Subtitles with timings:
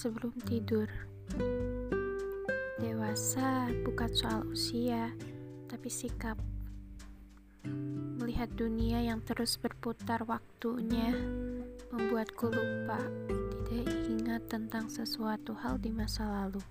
[0.00, 0.88] sebelum tidur.
[2.80, 5.12] Dewasa bukan soal usia,
[5.68, 6.40] tapi sikap.
[8.16, 11.12] Melihat dunia yang terus berputar waktunya
[11.92, 12.96] membuatku lupa
[13.68, 16.64] tidak ingat tentang sesuatu hal di masa lalu.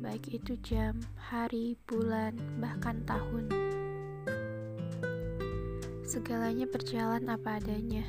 [0.00, 3.52] Baik itu jam, hari, bulan, bahkan tahun.
[6.08, 8.08] Segalanya berjalan apa adanya,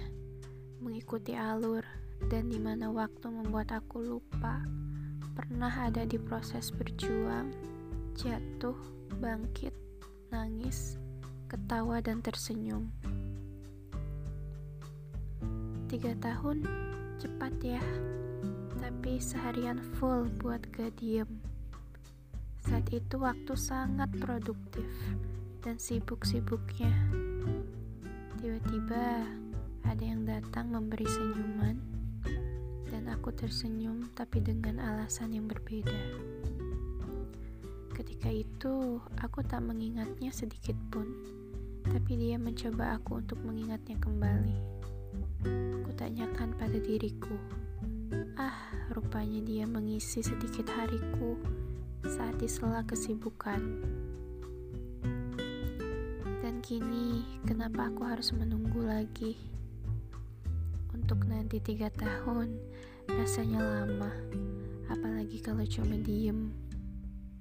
[0.79, 1.83] mengikuti alur
[2.29, 4.63] dan di mana waktu membuat aku lupa
[5.33, 7.49] pernah ada di proses berjuang,
[8.13, 8.77] jatuh,
[9.17, 9.73] bangkit,
[10.29, 11.01] nangis,
[11.49, 12.89] ketawa dan tersenyum.
[15.89, 16.65] Tiga tahun
[17.17, 17.83] cepat ya,
[18.81, 21.29] tapi seharian full buat gak diem.
[22.65, 24.89] Saat itu waktu sangat produktif
[25.61, 26.93] dan sibuk-sibuknya.
[28.41, 29.29] Tiba-tiba
[29.85, 31.92] ada yang datang memberi senyuman
[33.03, 35.91] dan aku tersenyum tapi dengan alasan yang berbeda.
[37.91, 41.11] Ketika itu, aku tak mengingatnya sedikit pun,
[41.83, 44.55] tapi dia mencoba aku untuk mengingatnya kembali.
[45.83, 47.35] Kutanyakan pada diriku,
[48.39, 51.35] ah, rupanya dia mengisi sedikit hariku
[52.07, 53.83] saat di sela kesibukan.
[56.39, 59.35] Dan kini, kenapa aku harus menunggu lagi?
[60.95, 62.55] Untuk nanti tiga tahun,
[63.11, 64.11] rasanya lama.
[64.87, 66.53] Apalagi kalau cuma diem.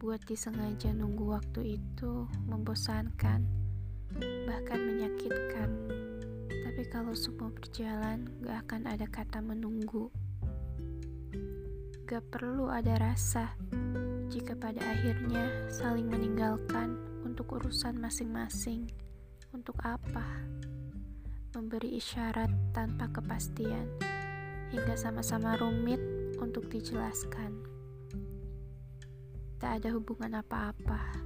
[0.02, 3.46] Buat disengaja nunggu waktu itu membosankan,
[4.50, 5.70] bahkan menyakitkan.
[6.50, 10.10] Tapi kalau semua berjalan, gak akan ada kata menunggu.
[12.02, 13.55] Gak perlu ada rasa
[14.27, 18.90] jika pada akhirnya saling meninggalkan untuk urusan masing-masing.
[19.55, 20.42] Untuk apa?
[21.52, 23.84] memberi isyarat tanpa kepastian,
[24.72, 26.00] hingga sama-sama rumit
[26.40, 27.60] untuk dijelaskan.
[29.60, 31.20] Tak ada hubungan apa-apa,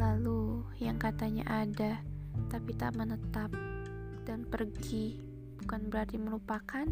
[0.00, 2.00] lalu yang katanya ada
[2.50, 3.52] tapi tak menetap
[4.26, 5.20] dan pergi,
[5.62, 6.88] bukan berarti melupakan.